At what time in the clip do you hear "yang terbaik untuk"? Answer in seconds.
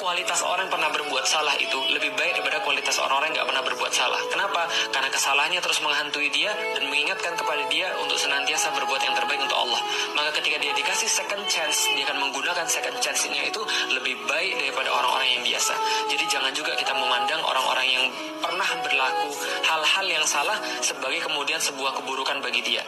9.04-9.60